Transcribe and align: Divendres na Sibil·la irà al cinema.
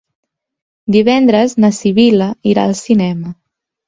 Divendres 0.95 1.53
na 1.63 1.69
Sibil·la 1.79 2.31
irà 2.53 2.65
al 2.65 2.73
cinema. 2.81 3.35